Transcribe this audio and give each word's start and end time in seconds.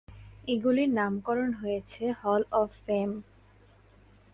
এগুলির 0.47 0.89
নামকরণ 0.93 1.49
হয়েছে 1.53 2.03
‘হল 2.21 2.41
অফ 2.53 2.71
ফেম’। 2.85 3.09